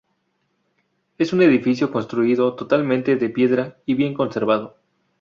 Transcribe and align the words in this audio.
Es 1.19 1.31
un 1.31 1.43
edificio 1.43 1.91
construido 1.91 2.55
totalmente 2.55 3.17
de 3.17 3.29
piedra 3.29 3.77
y 3.85 3.93
bien 3.93 4.15
conservado. 4.15 4.79